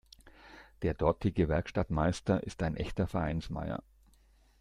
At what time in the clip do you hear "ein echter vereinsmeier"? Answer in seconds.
2.63-3.83